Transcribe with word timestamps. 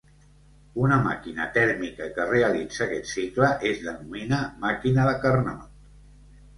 Una 0.85 0.97
màquina 1.07 1.45
tèrmica 1.57 2.09
que 2.17 2.27
realitza 2.31 2.83
aquest 2.89 3.13
cicle 3.13 3.53
es 3.75 3.87
denomina 3.87 4.45
màquina 4.69 5.11
de 5.13 5.17
Carnot. 5.25 5.91